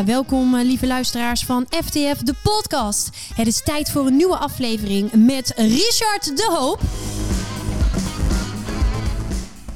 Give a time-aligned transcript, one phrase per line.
[0.00, 3.10] Ja, welkom eh, lieve luisteraars van FTF, de podcast.
[3.34, 6.80] Het is tijd voor een nieuwe aflevering met Richard de Hoop.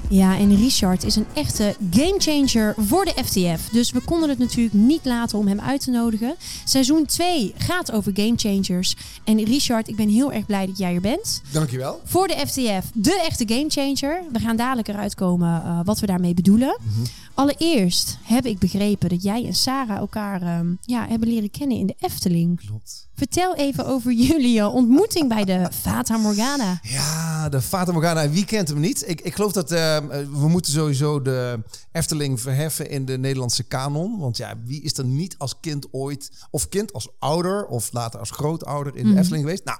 [0.09, 3.68] Ja, en Richard is een echte gamechanger voor de FTF.
[3.73, 6.35] Dus we konden het natuurlijk niet laten om hem uit te nodigen.
[6.64, 8.96] Seizoen 2 gaat over gamechangers.
[9.25, 11.43] En Richard, ik ben heel erg blij dat jij er bent.
[11.53, 12.00] Dankjewel.
[12.04, 14.22] Voor de FTF, de echte gamechanger.
[14.32, 16.79] We gaan dadelijk eruit komen uh, wat we daarmee bedoelen.
[16.81, 17.04] Mm -hmm.
[17.35, 21.87] Allereerst heb ik begrepen dat jij en Sarah elkaar um, ja, hebben leren kennen in
[21.87, 22.67] de Efteling.
[22.67, 23.09] Klopt.
[23.15, 26.79] Vertel even over jullie ontmoeting bij de Fata Morgana.
[26.83, 28.31] Ja, de Fata Morgana.
[28.31, 29.09] Wie kent hem niet?
[29.09, 29.97] Ik, ik geloof dat uh,
[30.33, 31.63] we moeten sowieso de
[31.93, 34.19] Efteling verheffen in de Nederlandse kanon.
[34.19, 38.21] Want ja, wie is er niet als kind ooit, of kind als ouder, of later
[38.21, 39.19] als grootouder in de mm.
[39.19, 39.65] Efteling geweest?
[39.65, 39.79] Nou,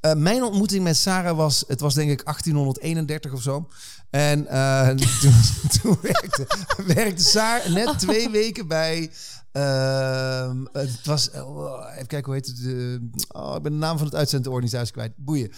[0.00, 3.68] uh, mijn ontmoeting met Sarah was, het was denk ik 1831 of zo.
[4.10, 4.88] En uh,
[5.82, 6.46] toen, werkte,
[6.86, 9.10] werkte Sarah net twee weken bij
[9.56, 12.58] uh, het was, oh, even kijken hoe heet het.
[12.58, 15.12] Uh, oh, ik ben de naam van het uitzendorganisatie kwijt.
[15.16, 15.52] Boeien.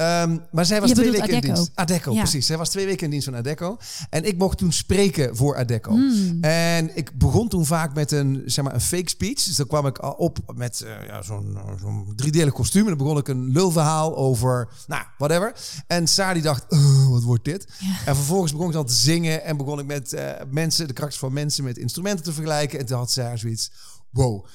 [0.00, 1.70] Um, maar zij was Je twee weken in dienst.
[1.74, 2.18] Adecco, Ja.
[2.20, 2.46] precies.
[2.46, 3.76] Zij was twee weken in dienst van Adecco.
[4.10, 5.90] En ik mocht toen spreken voor Adecco.
[5.90, 6.38] Hmm.
[6.40, 9.44] En ik begon toen vaak met een, zeg maar, een fake speech.
[9.44, 12.82] Dus dan kwam ik op met eh, ja, zo'n zo'n driedelig kostuum.
[12.82, 15.52] En dan begon ik een lulverhaal over, nou, whatever.
[15.86, 17.66] En Saar die dacht, "Oh, wat wordt dit?
[17.78, 17.86] Ja.
[18.06, 19.44] En vervolgens begon ik dan te zingen.
[19.44, 22.78] En begon ik met eh, mensen, de karakters van mensen met instrumenten te vergelijken.
[22.78, 23.70] En toen had Saar zoiets,
[24.10, 24.46] wow.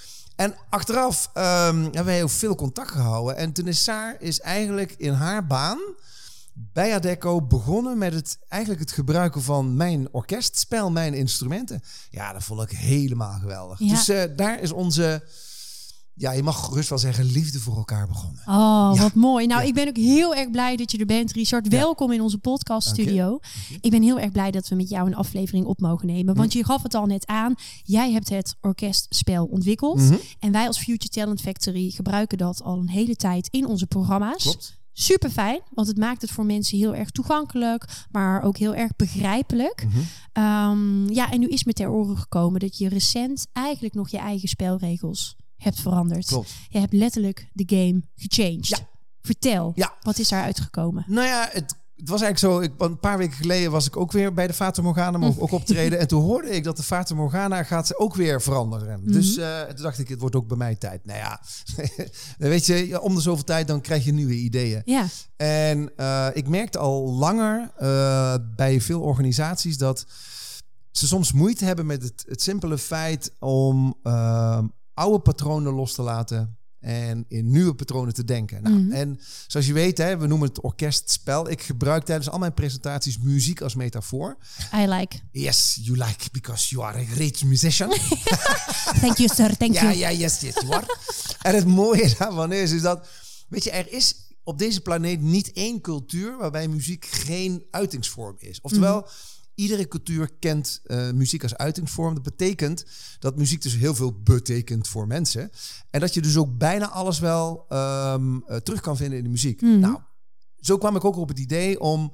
[0.41, 3.37] En achteraf ehm, hebben wij ook veel contact gehouden.
[3.37, 5.79] En toen is Saar is eigenlijk in haar baan
[6.53, 11.83] bij Adecco begonnen met het, eigenlijk het gebruiken van mijn orkestspel, mijn instrumenten.
[12.09, 13.79] Ja, dat vond ik helemaal geweldig.
[13.79, 13.89] Ja.
[13.89, 15.23] Dus eh, daar is onze,
[16.13, 18.41] ja, je mag gerust wel zeggen, liefde voor elkaar begonnen.
[18.45, 19.01] Oh, Ja.
[19.01, 19.47] wat mooi.
[19.47, 19.67] Nou, Ja.
[19.67, 21.71] ik ben ook heel erg blij dat je er bent, Richard.
[21.71, 21.77] Ja.
[21.77, 23.39] Welkom in onze podcaststudio.
[23.81, 26.35] Ik ben heel erg blij dat we met jou een aflevering op mogen nemen.
[26.35, 27.53] Want je gaf het al net aan.
[27.83, 29.99] Jij hebt het orkestspel ontwikkeld.
[29.99, 30.15] Mhm.
[30.39, 34.43] En wij als Future Talent Factory gebruiken dat al een hele tijd in onze programma's.
[34.43, 34.79] Klopt.
[34.93, 38.95] Super fijn, want het maakt het voor mensen heel erg toegankelijk, maar ook heel erg
[38.95, 39.85] begrijpelijk.
[39.87, 39.99] Mhm.
[40.33, 44.17] Ehm, ja, en nu is me ter oren gekomen dat je recent eigenlijk nog je
[44.17, 46.25] eigen spelregels hebt veranderd.
[46.25, 46.51] Klopt.
[46.69, 48.67] Je hebt letterlijk de game gechanged.
[48.67, 48.77] Ja.
[49.21, 49.93] Vertel, Ja.
[50.01, 51.03] wat is daar uitgekomen?
[51.07, 52.59] Nou ja, het, het was eigenlijk zo.
[52.59, 55.51] Ik, een paar weken geleden was ik ook weer bij de Fata Morgana, ik ook
[55.61, 55.99] optreden.
[55.99, 59.05] En toen hoorde ik dat de Fata Morgana gaat ook weer veranderen.
[59.11, 61.05] Dus eh, toen dacht ik, het wordt ook bij mij tijd.
[61.05, 61.41] Nou ja,
[62.37, 64.81] weet je, om de zoveel tijd dan krijg je nieuwe ideeën.
[64.85, 65.05] Ja,
[65.37, 70.05] En eh, ik merkte al langer eh, bij veel organisaties dat
[70.91, 74.59] ze soms moeite hebben met het, het simpele feit om eh,
[75.01, 78.63] oude patronen los te laten en in nieuwe patronen te denken.
[78.63, 78.91] Nou, Mhm.
[78.91, 81.49] En zoals je weet, hè, we noemen het orkestspel.
[81.49, 84.37] Ik gebruik tijdens al mijn presentaties muziek als metafoor.
[84.75, 85.17] I like.
[85.31, 87.89] Yes, you like because you are a great musician.
[89.01, 89.57] Thank you, sir.
[89.57, 89.95] Thank Ja, you.
[89.97, 90.85] ja, yes, yes, you are.
[91.41, 93.07] en het mooie daarvan is, is dat,
[93.49, 98.61] weet je, er is op deze planeet niet één cultuur waarbij muziek geen uitingsvorm is.
[98.61, 99.09] Oftewel, Mhm.
[99.61, 102.13] Iedere cultuur kent eh, muziek als uitingsvorm.
[102.13, 102.85] Dat betekent
[103.19, 105.51] dat muziek dus heel veel betekent voor mensen.
[105.89, 109.29] En dat je dus ook bijna alles wel ehm, eh, terug kan vinden in de
[109.29, 109.61] muziek.
[109.61, 109.79] Mhm.
[109.79, 109.99] Nou,
[110.59, 112.13] zo kwam ik ook op het idee om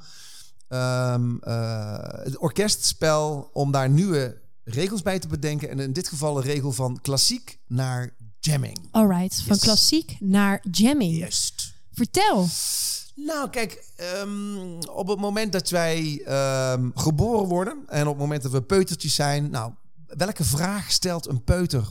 [0.68, 5.70] ehm, eh, het orkestspel, om daar nieuwe regels bij te bedenken.
[5.70, 8.88] En in dit geval een regel van klassiek naar jamming.
[8.92, 9.64] Alright, van Yes.
[9.64, 11.18] klassiek naar jamming.
[11.18, 11.74] Juist.
[11.92, 12.48] Vertel.
[13.26, 18.42] Nou, kijk, ehm, op het moment dat wij ehm, geboren worden en op het moment
[18.44, 19.72] dat we peutertjes zijn, nou,
[20.08, 21.84] welke vraag stelt een peuter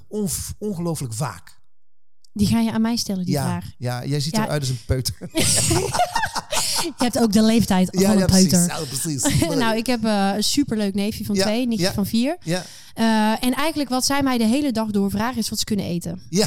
[0.59, 1.61] ongelooflijk vaak?
[2.33, 3.65] Die ga je aan mij stellen, die ja, vraag.
[3.79, 4.45] ja, jij ziet Ja.
[4.45, 5.15] eruit als een peuter.
[6.87, 8.49] Je hebt ook de leeftijd van een precies.
[8.49, 8.67] peuter.
[8.69, 9.39] Ja, precies.
[9.65, 11.93] nou, ik heb eh, een superleuk neefje van Ja, twee, nichtje ja.
[11.93, 12.37] van vier.
[12.43, 12.63] Ja,
[12.95, 15.85] Eh, en eigenlijk wat zij mij de hele dag door vragen is wat ze kunnen
[15.87, 16.23] eten.
[16.31, 16.47] ja.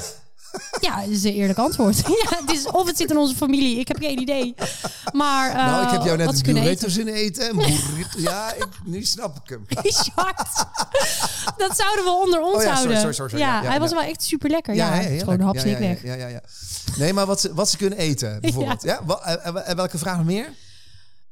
[0.81, 1.97] Ja, dat is een eerlijk antwoord.
[2.23, 4.55] ja, het is, of het zit in onze familie, ik heb geen idee.
[5.13, 6.91] Maar eh, nou, ik heb jou net een kunnen burrito eten.
[6.91, 7.49] zien eten.
[7.49, 8.19] Een burrito.
[8.19, 9.65] Ja, ik, nu snap ik hem.
[9.83, 10.65] Richard,
[11.57, 12.97] dat zouden we onder ons Oh ja, houden.
[12.97, 13.45] sorry, sorry, sorry.
[13.45, 14.75] ja, hij was wel echt super lekker.
[14.75, 16.03] Ja, gewoon ja, snik ja, weg.
[16.03, 16.41] Ja, ja, ja.
[16.97, 18.83] Nee, maar wat ze, wat ze kunnen eten, bijvoorbeeld.
[18.83, 19.01] Ja.
[19.23, 20.53] En- en welke vraag nog meer?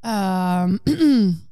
[0.01, 0.77] Ehm,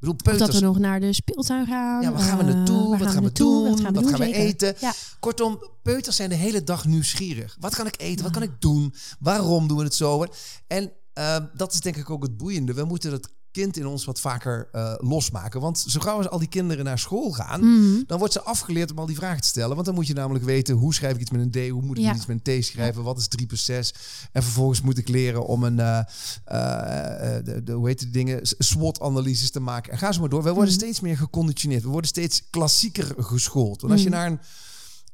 [0.00, 2.02] Of dat we nog naar de speeltuin gaan.
[2.02, 2.98] Ja, waar gaan we Eh, naartoe?
[2.98, 3.68] wat gaan we doen?
[3.70, 4.34] Wat gaan we, doen, zeker.
[4.34, 4.74] eten?
[4.80, 4.92] Ja.
[5.20, 7.56] Kortom, peuters zijn de hele dag nieuwsgierig.
[7.60, 8.22] Wat kan ik eten?
[8.24, 8.94] Wat kan ik doen?
[9.18, 10.24] Waarom doen we het zo?
[10.66, 12.74] En eh, dat is denk ik ook het boeiende.
[12.74, 15.60] We moeten het kind in ons wat vaker eh, losmaken.
[15.60, 17.60] Want zo gauw als al die kinderen naar school gaan...
[17.60, 18.02] Mhm.
[18.06, 19.74] dan wordt ze afgeleerd om al die vragen te stellen.
[19.74, 20.74] Want dan moet je namelijk weten...
[20.74, 21.70] hoe schrijf ik iets met een D?
[21.70, 22.14] Hoe moet ik Ja.
[22.14, 23.02] iets met een T schrijven?
[23.02, 23.94] Wat is 3 plus 6?
[24.32, 25.78] En vervolgens moet ik leren om een...
[25.80, 25.98] eh,
[26.44, 28.40] eh, de, de, hoe heet die dingen?
[28.42, 29.92] SWOT-analyses te maken.
[29.92, 30.42] En ga zo maar door.
[30.42, 30.82] We worden Mhm.
[30.82, 31.82] steeds meer geconditioneerd.
[31.82, 33.80] We worden steeds klassieker geschoold.
[33.80, 34.18] Want als je Mhm.
[34.18, 34.40] naar een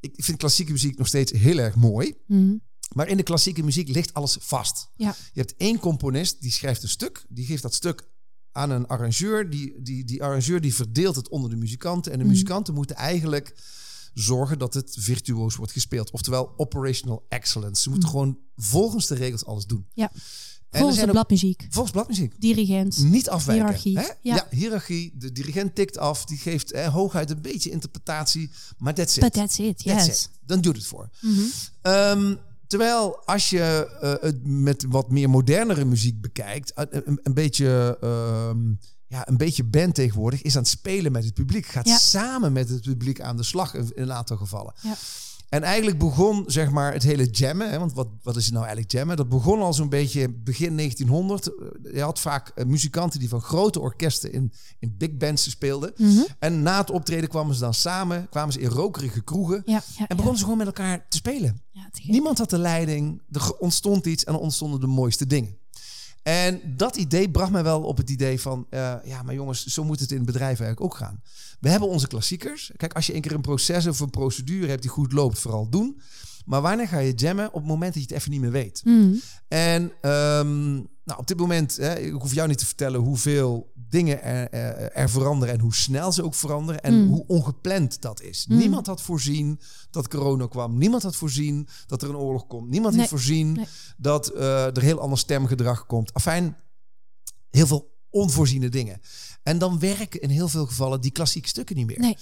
[0.01, 2.15] ik vind klassieke muziek nog steeds heel erg mooi.
[2.95, 4.89] Maar in de klassieke muziek ligt alles vast.
[4.97, 5.15] Ja.
[5.33, 7.25] Je hebt één componist, die schrijft een stuk.
[7.29, 8.09] Die geeft dat stuk
[8.55, 9.51] aan een arrangeur.
[9.51, 12.13] Die, die, die arrangeur die verdeelt het onder de muzikanten.
[12.13, 12.33] En de Mhm.
[12.33, 13.55] muzikanten moeten eigenlijk
[14.15, 16.11] zorgen dat het virtuoos wordt gespeeld.
[16.11, 17.83] Oftewel operational excellence.
[17.83, 19.87] Ze moeten gewoon volgens de regels alles doen.
[19.95, 20.13] Ja.
[20.71, 21.67] En Volgens de bladmuziek.
[21.71, 22.41] Volgens bladmuziek.
[22.41, 22.99] Dirigent.
[22.99, 23.65] Niet afwijken.
[23.67, 23.99] Hiërarchie.
[23.99, 24.03] Hè?
[24.03, 24.15] Ja.
[24.21, 24.47] Ja.
[24.51, 25.13] hiërarchie.
[25.19, 26.25] De dirigent tikt af.
[26.25, 28.51] Die geeft hooguit een beetje interpretatie.
[28.79, 29.23] Maar that's it.
[29.23, 30.25] But that's it, That's yes.
[30.25, 30.31] it.
[30.47, 31.11] Dan doet het voor.
[31.21, 31.41] Mhm.
[31.83, 32.35] Ehm,
[32.67, 33.61] terwijl als je
[34.01, 37.99] eh, het met wat meer modernere muziek bekijkt, eh, een, een beetje.
[38.01, 38.59] ehm,
[39.07, 41.67] ja, een beetje band tegenwoordig is aan het spelen met het publiek.
[41.67, 41.97] Gaat Ja.
[41.99, 44.75] samen met het publiek aan de slag in in een aantal gevallen.
[44.83, 44.95] Ja.
[45.55, 47.71] En eigenlijk begon zeg maar het hele jammen.
[47.71, 49.17] Hè, want wat, wat is het nou eigenlijk jammen?
[49.17, 51.51] Dat begon al zo'n beetje begin 1900.
[51.93, 55.93] Je had vaak eh, muzikanten die van grote orkesten in, in big bands speelden.
[55.97, 56.23] Mhm.
[56.39, 59.63] En na het optreden kwamen ze dan samen, kwamen ze in rokerige kroegen.
[59.65, 61.63] Ja, ja, En begonnen ze gewoon met elkaar te spelen.
[62.07, 63.23] Niemand had de leiding.
[63.31, 65.57] Er ontstond iets en er ontstonden de mooiste dingen.
[66.25, 68.67] En dat idee bracht mij wel op het idee van...
[68.71, 71.23] eh, ja, maar jongens, zo moet het in het bedrijf eigenlijk ook gaan.
[71.61, 72.71] We hebben onze klassiekers.
[72.77, 75.69] Kijk, als je een keer een proces of een procedure hebt die goed loopt, vooral
[75.69, 76.01] doen.
[76.45, 77.47] Maar wanneer ga je jammen?
[77.47, 78.81] Op het moment dat je het even niet meer weet.
[78.85, 79.15] Mhm.
[79.49, 84.23] En ehm, nou, op dit moment, hè, ik hoef jou niet te vertellen hoeveel dingen
[84.23, 87.09] er, er, er veranderen en hoe snel ze ook veranderen en Mm.
[87.09, 88.47] hoe ongepland dat is.
[88.47, 88.57] Mm.
[88.57, 89.61] Niemand had voorzien
[89.91, 90.79] dat corona kwam.
[90.79, 92.69] Niemand had voorzien dat er een oorlog komt.
[92.71, 93.67] Niemand Nee, heeft voorzien nee.
[93.97, 96.13] dat eh, er heel ander stemgedrag komt.
[96.15, 96.57] Afijn,
[97.51, 99.01] heel veel onvoorziene dingen.
[99.43, 101.99] En dan werken in heel veel gevallen die klassieke stukken niet meer.
[101.99, 102.17] Nee,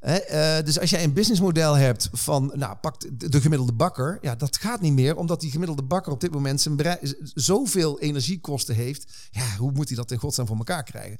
[0.00, 4.34] eh, dus als jij een businessmodel hebt van, nou, pak de, de gemiddelde bakker, ja,
[4.34, 6.98] dat gaat niet meer, omdat die gemiddelde bakker op dit moment zijn
[7.34, 9.12] zoveel energiekosten heeft.
[9.30, 11.18] Ja, hoe moet hij dat in godsnaam voor elkaar krijgen?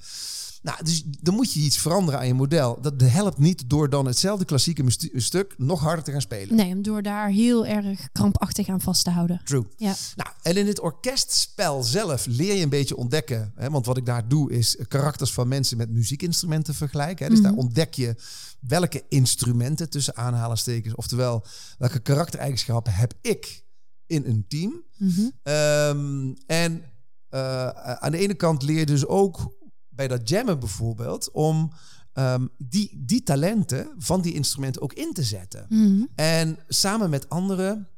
[0.63, 2.79] Nou, dus dan moet je iets veranderen aan je model.
[2.81, 4.85] Dat helpt niet door dan hetzelfde klassieke
[5.15, 6.57] stuk nog harder te gaan spelen.
[6.57, 9.41] Nee, om door daar heel erg krampachtig aan vast te houden.
[9.45, 9.67] True.
[9.77, 9.95] Ja.
[10.17, 13.53] Nou, en in het orkestspel zelf leer je een beetje ontdekken.
[13.57, 17.25] Hè, want wat ik daar doe is karakters van mensen met muziekinstrumenten vergelijken.
[17.25, 17.49] Hè, dus Mhm.
[17.49, 18.15] daar ontdek je
[18.61, 21.45] welke instrumenten tussen aanhalingstekens, oftewel
[21.79, 23.65] welke karaktereigenschappen heb ik
[24.07, 24.83] in een team.
[24.99, 25.21] Mhm.
[25.43, 26.83] Ehm, en
[27.29, 29.55] eh, aan de ene kant leer je dus ook
[29.89, 31.73] bij dat jammen bijvoorbeeld om
[32.13, 35.67] ehm, die, die talenten van die instrumenten ook in te zetten.
[35.69, 36.05] Mhm.
[36.15, 37.89] En samen met anderen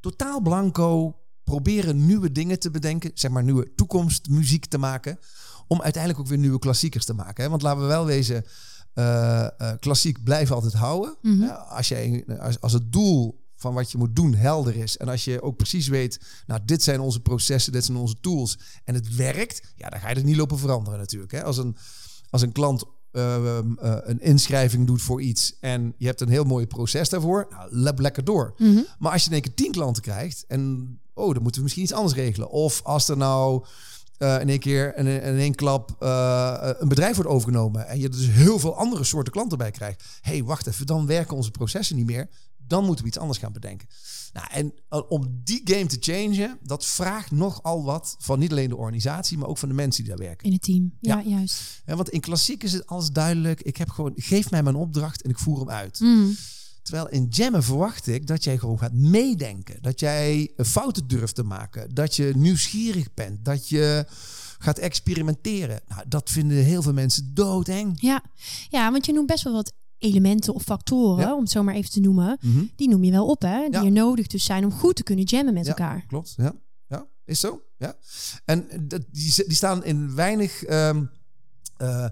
[0.00, 1.19] totaal blanco
[1.50, 5.18] proberen nieuwe dingen te bedenken, zeg maar nieuwe toekomstmuziek te maken,
[5.66, 7.44] om uiteindelijk ook weer nieuwe klassiekers te maken.
[7.44, 7.50] Hè?
[7.50, 8.44] Want laten we wel wezen,
[8.94, 11.16] eh, eh, klassiek blijft altijd houden.
[11.22, 11.42] Mhm.
[11.42, 15.08] Ja, als, jij, als, als het doel van wat je moet doen helder is en
[15.08, 18.94] als je ook precies weet, nou dit zijn onze processen, dit zijn onze tools en
[18.94, 21.32] het werkt, ja dan ga je het niet lopen veranderen natuurlijk.
[21.32, 21.44] Hè?
[21.44, 21.76] Als een,
[22.30, 26.44] als een klant eh, eh, een inschrijving doet voor iets en je hebt een heel
[26.44, 28.54] mooi proces daarvoor, nou, lep lekker door.
[28.58, 28.80] Mhm.
[28.98, 31.82] Maar als je in één keer tien klanten krijgt en oh, dan moeten we misschien
[31.84, 32.50] iets anders regelen.
[32.50, 33.64] Of als er nou
[34.18, 38.08] eh, in één keer in, in één klap eh, een bedrijf wordt overgenomen en je
[38.08, 40.04] dus heel veel andere soorten klanten bij krijgt.
[40.20, 42.28] hey, wacht even, dan werken onze processen niet meer.
[42.66, 43.88] Dan moeten we iets anders gaan bedenken.
[44.32, 48.68] Nou, en eh, om die game te changen, dat vraagt nogal wat van niet alleen
[48.68, 50.46] de organisatie, maar ook van de mensen die daar werken.
[50.46, 50.96] In het team.
[51.00, 51.30] Ja, Ja.
[51.30, 51.82] juist.
[51.84, 53.60] En want in klassiek is het alles duidelijk.
[53.62, 56.00] Ik heb gewoon, geef mij mijn opdracht en ik voer hem uit.
[56.00, 56.28] Mhm.
[56.82, 59.82] Terwijl in jammen verwacht ik dat jij gewoon gaat meedenken.
[59.82, 61.94] Dat jij fouten durft te maken.
[61.94, 63.44] Dat je nieuwsgierig bent.
[63.44, 64.04] Dat je
[64.58, 65.80] gaat experimenteren.
[65.88, 68.00] Nou, dat vinden heel veel mensen doodeng.
[68.00, 68.22] Ja.
[68.68, 71.34] ja, want je noemt best wel wat elementen of factoren, Ja.
[71.34, 72.38] om het zo maar even te noemen.
[72.40, 72.64] Mhm.
[72.76, 73.62] Die noem je wel op, hè?
[73.62, 73.84] Die Ja.
[73.84, 75.70] er nodig dus zijn om goed te kunnen jammen met Ja.
[75.70, 76.04] elkaar.
[76.06, 76.54] Klopt, ja.
[76.88, 77.06] ja.
[77.24, 77.96] Is zo, ja.
[78.44, 81.04] En die, die staan in weinig ehm,
[81.76, 82.06] eh,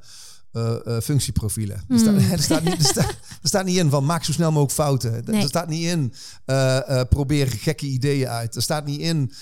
[0.53, 1.77] eh, eh, functieprofielen.
[1.77, 1.99] Er, Hmm.
[1.99, 3.09] staat, er, staat niet, er, staat,
[3.43, 5.13] er staat niet in van maak zo snel mogelijk fouten.
[5.15, 5.43] Er- Nee.
[5.43, 6.13] Er staat niet in
[6.45, 8.57] eh, probeer gekke ideeën uit.
[8.57, 9.33] Er staat niet in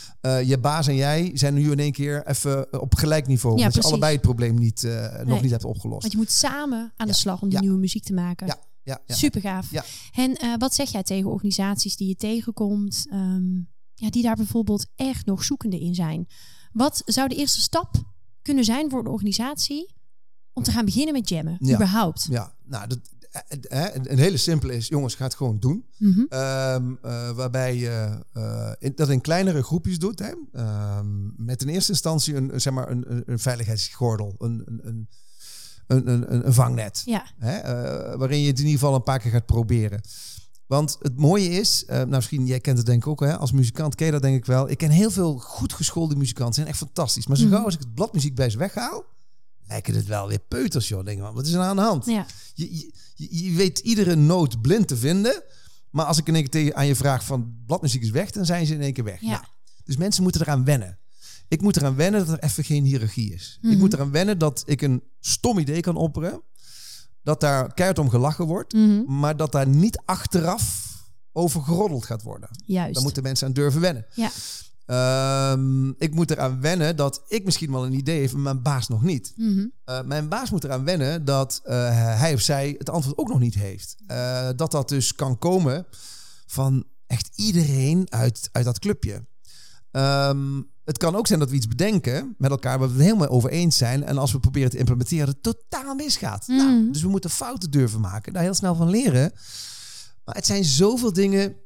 [0.46, 3.58] je baas en jij zijn nu in één keer even op gelijk niveau.
[3.58, 4.88] Ja, je allebei het probleem niet,
[5.24, 6.00] nog niet hebt opgelost.
[6.00, 7.18] Want je moet samen aan de Ja.
[7.18, 7.62] slag om die Ja.
[7.64, 8.46] nieuwe muziek te maken.
[8.46, 9.14] Ja, ja, ja.
[9.14, 9.68] Super gaaf.
[10.12, 13.54] En wat zeg jij tegen organisaties die je tegenkomt, ehm,
[13.94, 16.26] ja, die daar bijvoorbeeld echt nog zoekende in zijn?
[16.72, 17.94] Wat zou de eerste stap
[18.42, 19.94] kunnen zijn voor een organisatie
[20.56, 21.56] om te gaan beginnen met jammen?
[21.60, 21.74] Ja.
[21.74, 22.26] Überhaupt.
[22.30, 22.98] Ja, nou, dat,
[23.30, 25.84] eh, eh, een hele simpele is, jongens, ga het gewoon doen.
[25.98, 26.20] Mhm.
[26.28, 30.18] Ehm, eh, waarbij je eh, in- dat in kleinere groepjes doet.
[30.18, 30.32] Hè?
[30.52, 35.08] Ehm, met in eerste instantie een, zeg maar een, een, veiligheidsgordel, een, een, een,
[35.86, 37.02] een, een, een vangnet.
[37.04, 37.56] Ja, Hè?
[37.56, 40.00] eh, waarin je het in ieder geval een paar keer gaat proberen.
[40.66, 43.52] Want het mooie is, eh, nou misschien, jij kent het denk ik ook hè, als
[43.52, 44.70] muzikant, ken je dat denk ik wel.
[44.70, 47.26] Ik ken heel veel goed geschoolde muzikanten, zijn echt fantastisch.
[47.26, 47.52] Maar zo Mhm.
[47.54, 49.04] gauw als ik het bladmuziek bij ze weghaal,
[49.68, 51.04] lijken het wel weer peuters joh.
[51.04, 52.06] Denk wat is er aan de hand?
[52.06, 52.26] ja.
[52.54, 55.42] Je, je, weet iedere noot blind te vinden.
[55.90, 58.46] Maar als ik in één keer tegen, aan je vraag van bladmuziek is weg, dan
[58.46, 59.20] zijn ze in één keer weg.
[59.20, 59.28] Ja.
[59.30, 59.44] Nou,
[59.84, 60.98] dus mensen moeten eraan wennen.
[61.48, 63.58] Ik moet eraan wennen dat er even geen hiërarchie is.
[63.62, 63.78] Ik Mhm.
[63.78, 66.42] moet eraan wennen dat ik een stom idee kan opperen.
[67.22, 68.72] Dat daar keihard om gelachen wordt.
[68.72, 69.18] Mhm.
[69.18, 70.94] Maar dat daar niet achteraf
[71.32, 72.48] over geroddeld gaat worden.
[72.66, 72.94] Juist.
[72.94, 74.06] Daar moeten mensen aan durven wennen.
[74.14, 74.30] Ja.
[74.86, 78.88] Ehm, ik moet eraan wennen dat ik misschien wel een idee heb, maar mijn baas
[78.88, 79.32] nog niet.
[79.36, 79.66] Mhm.
[79.86, 81.72] Uh, mijn baas moet eraan wennen dat uh,
[82.18, 83.96] hij of zij het antwoord ook nog niet heeft.
[84.10, 85.86] Uh, dat dat dus kan komen
[86.46, 89.26] van echt iedereen uit, uit dat clubje.
[89.90, 93.28] Um, het kan ook zijn dat we iets bedenken met elkaar waar we het helemaal
[93.28, 94.04] over eens zijn.
[94.04, 96.48] En als we proberen te implementeren, het totaal misgaat.
[96.48, 96.56] Mm.
[96.56, 99.32] Nou, dus we moeten fouten durven maken, daar heel snel van leren.
[100.24, 101.56] Maar het zijn zoveel dingen.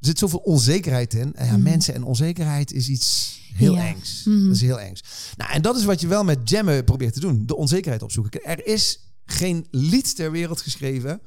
[0.00, 1.34] Er zit zoveel onzekerheid in.
[1.34, 1.62] En ja, Mm.
[1.62, 3.86] mensen en onzekerheid is iets heel Ja.
[3.86, 4.22] engs.
[4.24, 4.44] Mhm.
[4.46, 5.02] Dat is heel engs.
[5.36, 7.46] Nou, en dat is wat je wel met jammen probeert te doen.
[7.46, 8.44] De onzekerheid opzoeken.
[8.44, 11.20] Er is geen lied ter wereld geschreven...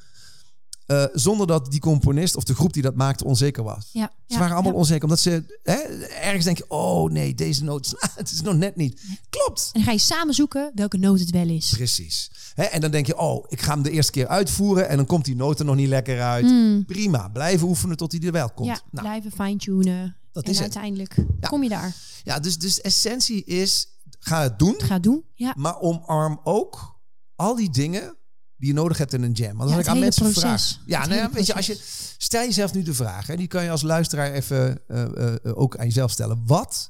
[0.92, 3.90] uh, zonder dat die componist of de groep die dat maakte onzeker was.
[3.92, 4.12] Ja.
[4.28, 4.78] Ze ja, waren allemaal ja.
[4.78, 5.04] onzeker.
[5.04, 6.66] Omdat ze hè, ergens denken...
[6.68, 7.94] oh nee, deze noot...
[8.16, 9.02] het is nog net niet.
[9.30, 9.66] Klopt.
[9.66, 11.70] En dan ga je samen zoeken welke noot het wel is.
[11.70, 12.32] Precies.
[12.54, 14.90] Hè, en dan denk je, oh, ik ga hem de eerste keer uitvoeren...
[14.90, 16.46] en dan komt die noot er nog niet lekker uit.
[16.46, 16.86] Mm.
[16.86, 18.68] Prima, blijven oefenen tot hij er wel komt.
[18.68, 20.16] Ja, nou, blijven fine-tunen.
[20.32, 21.96] Dat en is uiteindelijk kom je daar.
[22.24, 23.88] ja, dus, dus essentie is,
[24.20, 24.76] ga het doen...
[24.78, 25.24] Ga doen.
[25.34, 25.54] Ja.
[25.58, 27.00] maar omarm ook
[27.36, 28.16] al die dingen
[28.62, 29.58] die je nodig hebt in een jam.
[29.58, 30.42] Want Ja, ik aan mensen proces.
[30.42, 30.80] vraag...
[30.86, 31.80] Ja, Het nou ja, weet je, als je...
[32.18, 35.78] Stel jezelf nu de vraag, hè, die kan je als luisteraar even uh, uh, ook
[35.78, 36.44] aan jezelf stellen.
[36.46, 36.90] Wat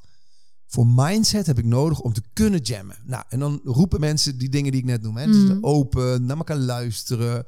[0.67, 2.95] voor mindset heb ik nodig om te kunnen jammen?
[3.05, 5.17] Nou, en dan roepen mensen die dingen die ik net noem.
[5.17, 5.25] Hè.
[5.25, 5.57] Dus Mhm.
[5.61, 7.45] open, naar elkaar luisteren,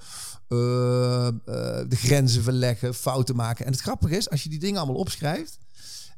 [1.89, 3.65] de grenzen verleggen, fouten maken.
[3.65, 5.57] En het grappige is, als je die dingen allemaal opschrijft...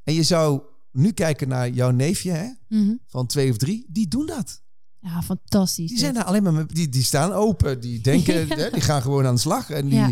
[0.04, 2.94] en je zou nu kijken naar jouw neefje hè, Mhm.
[3.08, 4.62] van twee of drie, die doen dat.
[5.06, 5.90] Ja, fantastisch.
[5.90, 9.26] Die zijn daar alleen maar die, die staan open, die denken, hè, die gaan gewoon
[9.26, 10.12] aan de slag en die Ja.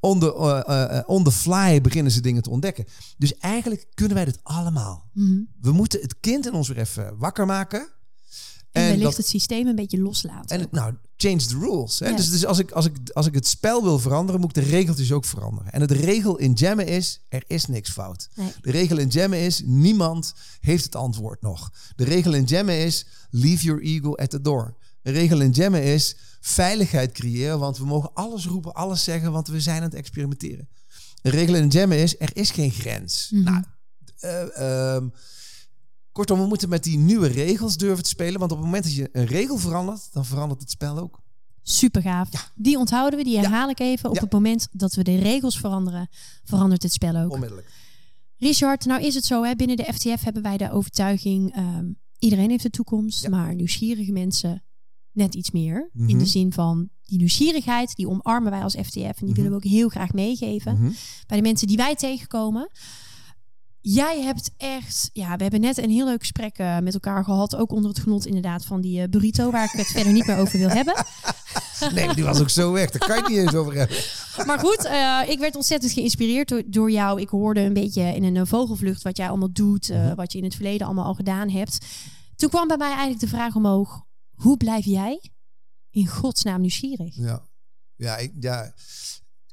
[0.00, 0.34] on, the,
[0.68, 2.84] uh, uh, on the fly beginnen ze dingen te ontdekken.
[3.18, 5.10] Dus eigenlijk kunnen wij dit allemaal.
[5.12, 5.40] Mhm.
[5.60, 7.88] We moeten het kind in ons weer even wakker maken.
[8.76, 10.48] En, wellicht dat- het systeem een beetje loslaten.
[10.56, 11.98] en het, nou, change the rules.
[11.98, 12.08] Hè?
[12.08, 12.16] Ja.
[12.16, 14.70] Dus, dus als, ik, als, ik, als ik het spel wil veranderen, moet ik de
[14.70, 15.72] regeltjes ook veranderen.
[15.72, 18.28] En het regel in jammen is, er is niks fout.
[18.34, 18.52] Nee.
[18.60, 21.72] De regel in jammen is, niemand heeft het antwoord nog.
[21.96, 24.74] De regel in jammen is, leave your ego at the door.
[25.02, 29.48] De regel in jammen is, veiligheid creëren, want we mogen alles roepen, alles zeggen, want
[29.48, 30.68] we zijn aan het experimenteren.
[31.22, 33.30] De regel in jammen is, er is geen grens.
[33.32, 33.44] Mhm.
[33.44, 33.64] Nou,
[34.18, 35.08] eh, ehm,
[36.16, 38.94] kortom, we moeten met die nieuwe regels durven te spelen, want op het moment dat
[38.94, 41.20] je een regel verandert, dan verandert het spel ook.
[41.62, 42.52] Super gaaf.
[42.54, 44.08] Die onthouden we, die herhaal ik even.
[44.08, 44.20] Op Ja.
[44.22, 46.08] het moment dat we de regels veranderen,
[46.44, 47.32] verandert het spel ook.
[47.32, 47.70] Onmiddellijk.
[48.38, 51.86] Richard, nou is het zo, hè, binnen de FTF hebben wij de overtuiging, ehm,
[52.18, 54.64] iedereen heeft de toekomst, maar nieuwsgierige mensen
[55.12, 55.90] net iets meer.
[55.94, 56.18] In Mhm.
[56.18, 59.34] de zin van die nieuwsgierigheid, die omarmen wij als FTF en die Mhm.
[59.34, 60.90] willen we ook heel graag meegeven Mhm.
[61.26, 62.70] bij de mensen die wij tegenkomen.
[63.88, 67.56] Jij hebt echt, ja, we hebben net een heel leuk gesprek eh, met elkaar gehad,
[67.56, 70.36] ook onder het genot inderdaad van die eh, burrito, waar ik het verder niet meer
[70.38, 70.94] over wil hebben.
[71.94, 72.90] Nee, die was ook zo weg.
[72.90, 73.96] Daar kan je het niet eens over hebben.
[74.46, 77.20] Maar goed, eh, ik werd ontzettend geïnspireerd door, door jou.
[77.20, 80.14] Ik hoorde een beetje in een vogelvlucht wat jij allemaal doet, Mhm.
[80.14, 81.78] wat je in het verleden allemaal al gedaan hebt.
[82.36, 84.02] Toen kwam bij mij eigenlijk de vraag omhoog:
[84.34, 85.20] hoe blijf jij
[85.90, 87.16] in godsnaam nieuwsgierig?
[87.16, 87.42] Ja.
[87.96, 88.72] Ja, ik, ja.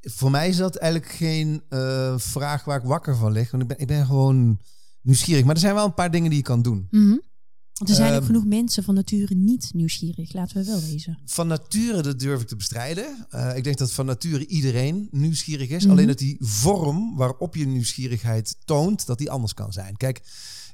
[0.04, 3.52] Voor mij is dat eigenlijk geen eh, vraag waar ik wakker van lig.
[3.52, 4.60] Want ik ben, ik ben gewoon
[5.02, 5.46] nieuwsgierig.
[5.46, 6.88] Maar er zijn wel een paar dingen die je kan doen.
[6.92, 7.18] Mhm.
[7.74, 11.20] Want er zijn ook Ehm, genoeg mensen van nature niet nieuwsgierig, laten we wel wezen.
[11.26, 13.26] Van nature, dat durf ik te bestrijden.
[13.30, 15.84] Eh, ik denk dat van nature iedereen nieuwsgierig is.
[15.84, 15.92] Mhm.
[15.92, 19.98] Alleen dat die vorm waarop je nieuwsgierigheid toont, dat die anders kan zijn.
[19.98, 20.22] Kijk,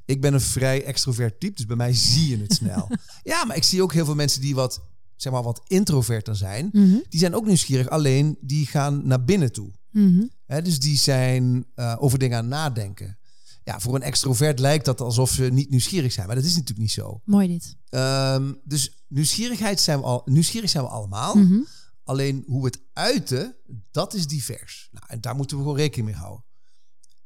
[0.05, 2.87] ik ben een vrij extrovert type, dus bij mij zie je het snel.
[3.23, 4.81] ja, maar ik zie ook heel veel mensen die wat,
[5.21, 6.69] zeg maar, wat introverter zijn.
[6.71, 6.97] Mhm.
[7.09, 9.71] Die zijn ook nieuwsgierig, alleen die gaan naar binnen toe.
[9.91, 10.23] Mhm.
[10.45, 13.17] Dus die zijn eh, over dingen aan het nadenken.
[13.63, 16.79] Ja, voor een extrovert lijkt dat alsof ze niet nieuwsgierig zijn, maar dat is natuurlijk
[16.79, 17.21] niet zo.
[17.25, 17.75] Mooi dit.
[17.89, 21.35] Ehm, dus nieuwsgierigheid zijn we al, nieuwsgierig zijn we allemaal.
[21.35, 21.59] Mhm.
[22.03, 23.55] Alleen hoe we het uiten,
[23.91, 24.89] dat is divers.
[24.91, 26.45] Nou, en daar moeten we gewoon rekening mee houden.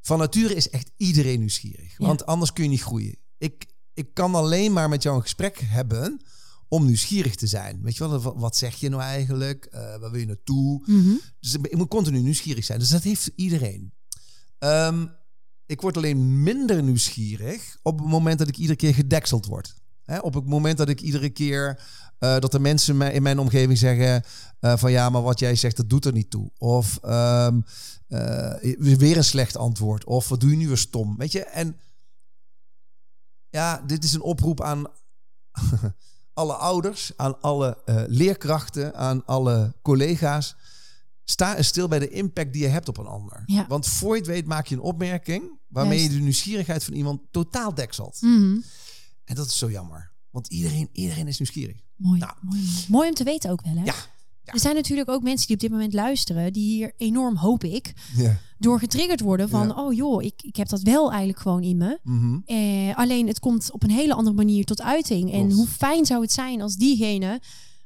[0.01, 1.97] Van nature is echt iedereen nieuwsgierig.
[1.97, 2.05] Ja.
[2.05, 3.15] Want anders kun je niet groeien.
[3.38, 6.21] Ik, ik kan alleen maar met jou een gesprek hebben
[6.74, 7.80] om nieuwsgierig te zijn.
[7.82, 9.65] Weet je wel, wat, wat zeg je nou eigenlijk?
[9.65, 10.82] Eh, waar wil je naartoe?
[10.86, 11.13] Mhm.
[11.39, 12.80] Dus ik moet continu nieuwsgierig zijn.
[12.80, 13.94] Dus dat heeft iedereen.
[14.58, 15.06] Ehm,
[15.65, 19.75] ik word alleen minder nieuwsgierig op het moment dat ik iedere keer gedekseld word.
[20.22, 21.82] Op het moment dat ik iedere keer
[22.20, 24.24] eh, dat de mensen mij- in mijn omgeving zeggen
[24.60, 26.51] eh, van ja, maar wat jij zegt, dat doet er niet toe.
[26.58, 27.62] Of ehm,
[28.08, 30.06] eh, weer een slecht antwoord.
[30.06, 31.18] Of wat doe je nu weer stom?
[31.18, 31.44] Weet je?
[31.44, 31.80] En
[33.50, 34.84] ja, dit is een oproep aan
[36.33, 40.55] alle ouders, aan alle eh, leerkrachten, aan alle collega's.
[41.23, 43.43] sta eens stil bij de impact die je hebt op een ander.
[43.45, 43.65] Ja.
[43.67, 46.11] Want voor je het weet maak je een opmerking waarmee Juist.
[46.11, 48.21] je de nieuwsgierigheid van iemand totaal dekselt.
[48.21, 48.57] Mhm.
[49.25, 50.11] En dat is zo jammer.
[50.29, 51.81] Want iedereen, iedereen is nieuwsgierig.
[51.95, 52.33] Mooi, Nou.
[52.41, 52.85] mooi, mooi.
[52.89, 53.83] Mooi om te weten ook wel, hè?
[53.83, 53.95] Ja.
[54.43, 54.53] Ja.
[54.53, 57.93] Er zijn natuurlijk ook mensen die op dit moment luisteren, die hier enorm, hoop ik,
[58.15, 58.38] Ja.
[58.57, 59.73] door getriggerd worden van, Ja.
[59.85, 62.00] oh joh, ik, ik heb dat wel eigenlijk gewoon in me.
[62.03, 62.38] Mhm.
[62.45, 65.31] Eh, alleen het komt op een hele andere manier tot uiting.
[65.31, 67.41] En hoe fijn zou het zijn als diegene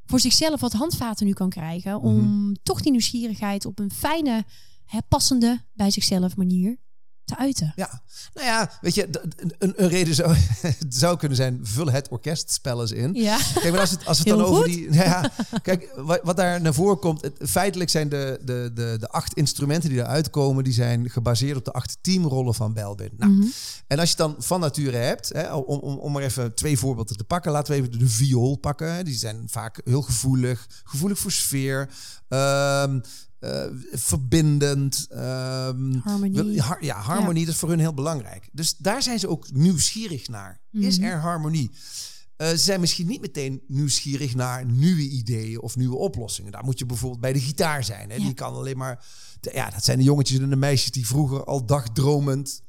[0.06, 2.54] voor zichzelf wat handvaten nu kan krijgen om Mhm.
[2.64, 4.46] toch die nieuwsgierigheid op een fijne,
[4.86, 6.78] hè, passende bij zichzelf manier
[7.28, 7.74] te uiten.
[7.76, 8.02] Ja,
[8.34, 9.08] nou ja, weet je,
[9.60, 10.36] een, een reden zou,
[10.90, 13.14] zou kunnen zijn: vul het orkestspel eens in.
[13.14, 13.38] Ja.
[13.54, 14.90] Kijk, maar als het, als het dan over die.
[14.90, 15.32] nou Ja,
[15.62, 17.22] kijk, wat, wat daar naar voren komt.
[17.22, 21.58] Het, feitelijk zijn de, de, de, de acht instrumenten die eruit komen, die zijn gebaseerd
[21.58, 23.12] op de acht teamrollen van Belbin.
[23.18, 23.46] Nou, Mhm.
[23.88, 27.18] En als je dan van nature hebt, hè, om, om, om maar even twee voorbeelden
[27.18, 27.52] te pakken.
[27.52, 29.06] Laten we even de viool pakken.
[29.06, 31.90] Die zijn vaak heel gevoelig, gevoelig voor sfeer.
[32.28, 33.00] ehm,
[33.40, 35.08] eh, verbindend.
[35.10, 36.62] ehm, Harmonie.
[36.62, 38.50] har- ja, harmonie, dat is voor hun heel belangrijk.
[38.52, 40.62] Dus daar zijn ze ook nieuwsgierig naar.
[40.72, 41.08] Is Mhm.
[41.08, 41.72] er harmonie?
[42.36, 46.52] Eh, ze zijn misschien niet meteen nieuwsgierig naar nieuwe ideeën of nieuwe oplossingen.
[46.52, 48.10] Daar moet je bijvoorbeeld bij de gitaar zijn.
[48.10, 48.16] Hè?
[48.16, 48.24] Ja.
[48.24, 49.06] Die kan alleen maar.
[49.42, 52.62] Ja, dat zijn de jongetjes en de meisjes die vroeger al dagdromend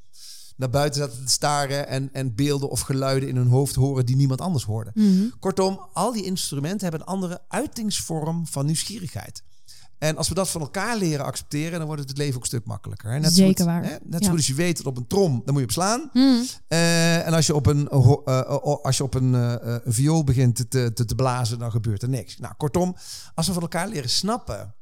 [0.57, 4.17] naar buiten zaten te staren en, en beelden of geluiden in hun hoofd horen die
[4.17, 4.91] niemand anders hoorde.
[4.95, 5.29] Mhm.
[5.41, 9.43] Kortom, al die instrumenten hebben een andere uitingsvorm van nieuwsgierigheid.
[9.99, 12.47] En als we dat van elkaar leren accepteren, dan wordt het het leven ook een
[12.47, 13.11] stuk makkelijker.
[13.11, 13.19] Hè?
[13.19, 13.83] Net zo Zeker goed, waar.
[13.85, 13.97] Hè?
[14.05, 14.28] Net Ja.
[14.28, 16.11] goed als je weet dat op een trom, dan moet je op slaan.
[16.12, 16.43] Mhm.
[16.69, 18.43] Eh, en als je op een, eh,
[18.83, 22.38] als je op een, viool begint te, te, te blazen, dan gebeurt er niks.
[22.38, 22.97] Nou, kortom,
[23.35, 24.75] als we van elkaar leren snappen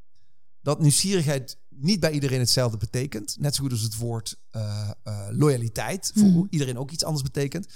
[0.62, 3.36] dat nieuwsgierigheid niet bij iedereen hetzelfde betekent.
[3.38, 4.36] Net zo goed als het woord
[5.30, 6.42] loyaliteit voor Mhm.
[6.50, 7.66] iedereen ook iets anders betekent.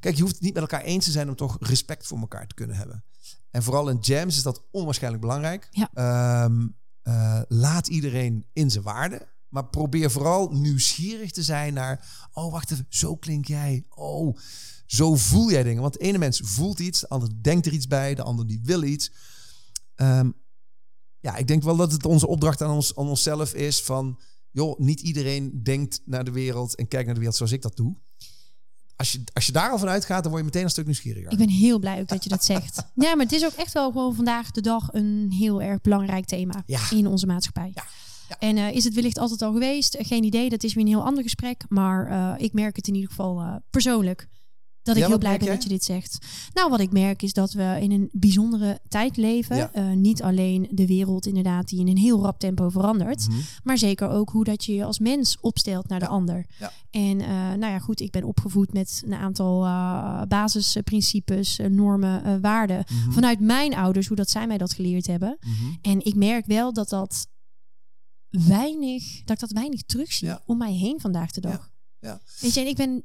[0.00, 2.46] Kijk, je hoeft het niet met elkaar eens te zijn om toch respect voor elkaar
[2.46, 3.04] te kunnen hebben.
[3.50, 5.68] En vooral in jams is dat onwaarschijnlijk belangrijk.
[5.70, 5.90] Ja.
[5.94, 6.66] Ehm,
[7.02, 9.28] eh, laat iedereen in zijn waarde.
[9.48, 12.28] Maar probeer vooral nieuwsgierig te zijn naar...
[12.32, 13.86] Oh, wacht even, zo klink jij.
[13.88, 14.36] Oh,
[14.86, 15.82] zo voel jij dingen.
[15.82, 18.60] Want de ene mens voelt iets, de ander denkt er iets bij, de ander die
[18.62, 19.12] wil iets.
[19.94, 20.30] Ehm,
[21.20, 24.20] ja, ik denk wel dat het onze opdracht aan, ons, aan onszelf is van...
[24.50, 27.76] joh, niet iedereen denkt naar de wereld en kijkt naar de wereld zoals ik dat
[27.76, 27.96] doe.
[28.98, 31.32] Als je, als je daar al van uitgaat, dan word je meteen een stuk nieuwsgieriger.
[31.32, 32.76] Ik ben heel blij ook dat je dat zegt.
[32.94, 36.24] Ja, maar het is ook echt wel gewoon vandaag de dag een heel erg belangrijk
[36.24, 36.80] thema Ja.
[36.90, 37.70] in onze maatschappij.
[37.74, 37.84] Ja.
[38.28, 38.36] Ja.
[38.38, 39.96] En eh, is het wellicht altijd al geweest?
[40.00, 41.64] Geen idee, dat is weer een heel ander gesprek.
[41.68, 44.28] Maar eh, ik merk het in ieder geval eh, persoonlijk.
[44.88, 45.54] Dat ik Ja, heel blij ben jij?
[45.54, 46.18] dat je dit zegt.
[46.52, 49.56] Nou, wat ik merk is dat we in een bijzondere tijd leven.
[49.56, 49.72] Ja.
[49.72, 53.28] Eh, niet alleen de wereld inderdaad die in een heel rap tempo verandert.
[53.28, 53.38] Mhm.
[53.62, 56.46] Maar zeker ook hoe dat je je als mens opstelt naar de ander.
[56.90, 62.84] En eh, nou ja, goed, ik ben opgevoed met een aantal eh, basisprincipes, normen, waarden.
[62.88, 63.10] Mhm.
[63.10, 65.38] Vanuit mijn ouders, hoe dat zij mij dat geleerd hebben.
[65.40, 65.74] Mhm.
[65.82, 67.26] En ik merk wel dat dat
[68.28, 71.70] weinig, dat ik dat weinig terugzie om mij heen vandaag de dag.
[72.00, 72.20] Ja.
[72.40, 73.04] Weet je, en ik ben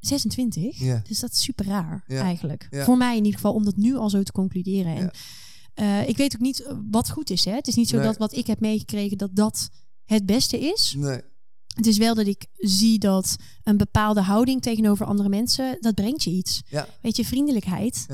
[0.00, 1.02] 26, Ja.
[1.08, 2.20] dus dat is super raar Ja.
[2.22, 2.66] eigenlijk.
[2.70, 2.84] Ja.
[2.84, 4.96] Voor mij in ieder geval, om dat nu al zo te concluderen.
[4.96, 5.10] En
[5.74, 7.44] eh, ik weet ook niet eh, wat goed is.
[7.44, 7.52] Hè?
[7.52, 8.04] Het is niet zo Nee.
[8.06, 9.68] dat wat ik heb meegekregen, dat dat
[10.04, 10.94] het beste is.
[10.98, 11.20] Nee.
[11.74, 16.22] Het is wel dat ik zie dat een bepaalde houding tegenover andere mensen, dat brengt
[16.22, 16.62] je iets.
[17.02, 18.06] Weet je, vriendelijkheid,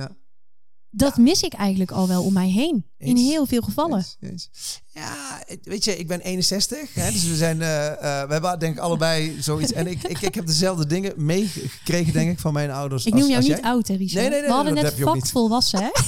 [0.94, 1.06] Ja.
[1.06, 2.86] dat mis ik eigenlijk al wel om mij heen.
[2.98, 3.96] In heel veel gevallen.
[3.98, 4.50] Eens, eens.
[4.86, 6.94] Ja, weet je, ik ben 61.
[6.94, 9.72] Hè, dus we zijn, eh, eh, we hebben denk ik allebei zoiets.
[9.72, 13.04] En ik, ik, ik heb dezelfde dingen meegekregen, denk ik, van mijn ouders.
[13.04, 13.70] Ik als- noem jou als niet jij.
[13.70, 14.20] oud, hè, Richard?
[14.20, 15.30] Nee, nee, nee, We hadden net niet.
[15.30, 15.90] volwassen, hè?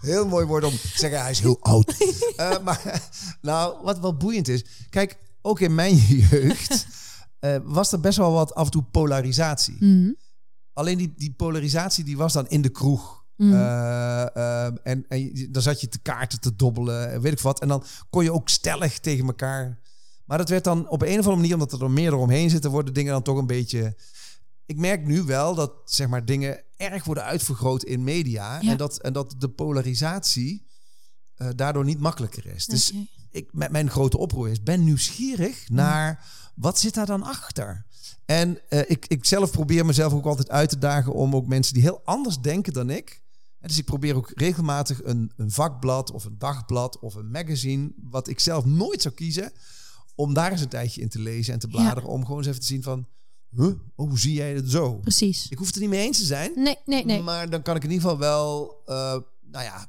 [0.00, 1.94] Heel mooi woord om te zeggen, hij is heel oud.
[2.36, 3.02] Eh, maar
[3.40, 4.64] nou, wat wel boeiend is.
[4.90, 5.96] Kijk, ook in mijn
[6.30, 6.86] jeugd
[7.64, 9.76] was er best wel wat af en toe polarisatie.
[9.80, 10.12] Mhm.
[10.72, 13.23] Alleen die, die polarisatie die was dan in de kroeg.
[13.36, 13.52] Mhm.
[13.52, 17.60] Eh, eh, en, en dan zat je te kaarten te dobbelen, en weet ik wat.
[17.60, 19.80] En dan kon je ook stellig tegen elkaar.
[20.24, 22.70] Maar dat werd dan op een of andere manier, omdat er dan meer eromheen zitten,
[22.70, 23.96] worden dingen dan toch een beetje.
[24.66, 28.60] Ik merk nu wel dat zeg maar dingen erg worden uitvergroot in media.
[28.60, 28.70] Ja.
[28.70, 30.66] En, dat, en dat de polarisatie
[31.34, 32.66] eh, daardoor niet makkelijker is.
[32.66, 32.92] Dus
[33.30, 37.86] ik, met mijn grote oproep is, ben nieuwsgierig naar wat zit daar dan achter?
[38.24, 41.82] En ik, ik zelf probeer mezelf ook altijd uit te dagen om ook mensen die
[41.82, 43.23] heel anders denken dan ik.
[43.64, 47.92] En dus ik probeer ook regelmatig een, een vakblad of een dagblad of een magazine,
[47.96, 49.52] wat ik zelf nooit zou kiezen,
[50.14, 52.08] om daar eens een tijdje in te lezen en te bladeren.
[52.08, 53.06] Om gewoon eens even te zien van,
[53.50, 54.94] huh, oh, hoe zie jij het zo?
[54.94, 55.48] Precies.
[55.48, 56.52] Ik hoef het er niet mee eens te zijn.
[56.54, 57.22] Nee, nee, nee.
[57.22, 58.94] Maar dan kan ik in ieder geval wel, eh,
[59.50, 59.88] nou ja,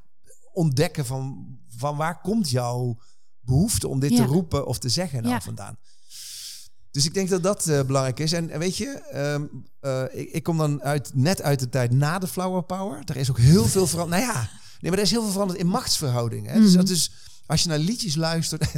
[0.53, 2.97] ontdekken van, van waar komt jouw
[3.39, 4.17] behoefte om dit Ja.
[4.17, 5.41] te roepen of te zeggen nou Ja.
[5.41, 5.77] vandaan.
[6.95, 8.31] Dus ik denk dat dat eh, belangrijk is.
[8.31, 9.45] En, en weet je, ehm,
[9.79, 13.05] eh, ik, ik kom dan uit, net uit de tijd na de Flower Power.
[13.05, 14.21] Daar is ook heel veel veranderd.
[14.21, 16.61] Nou ja, nee, maar er is heel veel veranderd in machtsverhoudingen.
[16.61, 16.77] Dus Mhm.
[16.77, 17.11] dat is
[17.45, 18.65] als je naar liedjes luistert.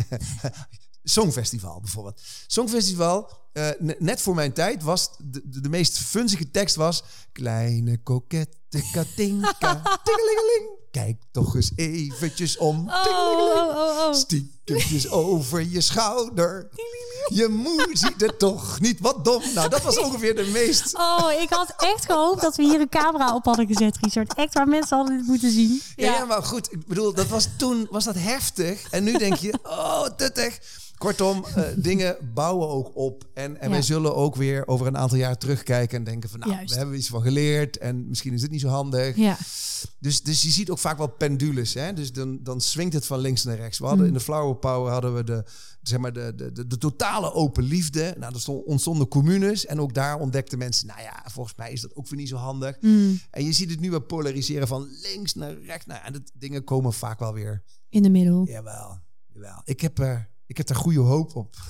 [1.04, 2.22] Songfestival bijvoorbeeld.
[2.48, 7.04] Songfestival, eh, ne- net voor mijn tijd was de, de, de meest funzige tekst was...
[7.32, 10.70] Kleine kokette katinka, tingelingeling.
[10.92, 12.76] Kijk toch eens eventjes om.
[13.04, 13.70] tingelingeling.
[13.70, 14.14] Oh, oh, oh.
[14.14, 16.70] Stiekempjes over je schouder.
[17.28, 19.42] Je moe ziet er toch niet wat dom.
[19.54, 20.98] Nou, dat was ongeveer de meest...
[20.98, 24.34] Oh, ik had echt gehoopt dat we hier een camera op hadden gezet, Richard.
[24.34, 25.82] Echt waar mensen hadden dit moeten zien.
[25.96, 26.72] Ja, ja, maar goed.
[26.72, 28.88] Ik bedoel, dat was toen was dat heftig.
[28.92, 30.60] En nu denk je, oh, tuttig.
[30.98, 33.28] Kortom, eh, dingen bouwen ook op.
[33.34, 36.40] En, en wij zullen ook weer over een aantal jaar terugkijken en denken van...
[36.40, 36.72] nou, Juist.
[36.72, 39.16] we hebben iets van geleerd en misschien is dit niet zo handig.
[39.16, 39.38] Ja.
[40.00, 41.74] Dus, dus je ziet ook vaak wel pendules.
[41.74, 41.94] Hè?
[41.94, 43.80] Dus dan, dan swingt het van links naar rechts.
[43.80, 44.12] We hadden Mm.
[44.12, 45.46] in de Flower Power hadden we de,
[45.82, 48.16] zeg maar de, de, de, de totale open liefde.
[48.20, 49.66] Nou, er stond, ontstonden communes.
[49.66, 50.88] En ook daar ontdekten mensen...
[50.88, 52.78] nou ja, volgens mij is dat ook weer niet zo handig.
[52.82, 53.20] Mm.
[53.32, 55.86] En je ziet het nu wel polariseren van links naar rechts.
[55.86, 58.46] Nou, en dat dingen komen vaak wel weer In de middel.
[58.48, 59.00] Jawel,
[59.34, 59.62] jawel.
[59.64, 60.16] Ik heb, eh
[60.48, 61.56] ik heb er goede hoop op.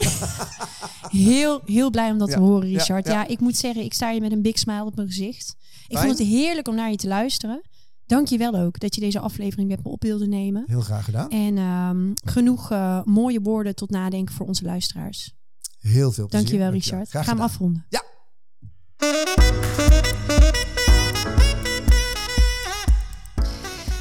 [1.09, 3.07] Heel, heel blij om dat te horen, Richard.
[3.07, 3.27] Ja, ja.
[3.27, 5.55] ik moet zeggen, ik sta hier met een big smile op mijn gezicht.
[5.87, 6.07] Ik Fijn.
[6.07, 7.61] vond het heerlijk om naar je te luisteren.
[8.05, 10.63] Dank je wel ook dat je deze aflevering met me op wilde nemen.
[10.67, 11.29] Heel graag gedaan.
[11.29, 15.35] En ehm, genoeg eh, mooie woorden tot nadenken voor onze luisteraars.
[15.79, 16.29] Heel veel plezier.
[16.29, 16.99] Dankjewel, Dankjewel.
[16.99, 17.09] Richard.
[17.09, 17.49] Graag Ga hem gedaan.
[17.49, 17.85] afronden.
[17.89, 18.03] Ja.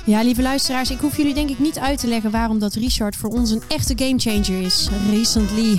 [0.07, 3.17] Ja, lieve luisteraars, ik hoef jullie denk ik niet uit te leggen waarom dat Richard
[3.17, 4.89] voor ons een echte gamechanger is.
[5.11, 5.79] Recently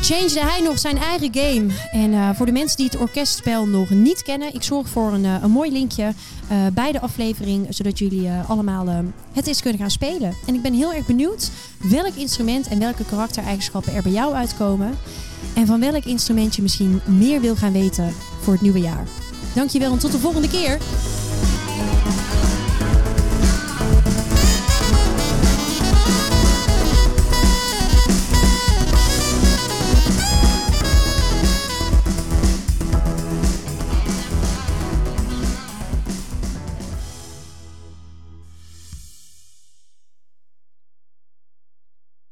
[0.00, 1.66] changede hij nog zijn eigen game.
[1.90, 5.24] En eh, voor de mensen die het orkestspel nog niet kennen, ik zorg voor een,
[5.24, 6.02] eh, een mooi linkje
[6.48, 8.86] eh, bij de aflevering, zodat jullie allemaal
[9.32, 10.34] het eens kunnen gaan spelen.
[10.46, 11.50] En ik ben heel erg benieuwd
[11.90, 14.98] welk instrument en welke karaktereigenschappen er bij jou uitkomen.
[15.54, 19.06] En van welk instrument je misschien meer wil gaan weten voor het nieuwe jaar.
[19.54, 20.78] Dankjewel en tot de volgende keer.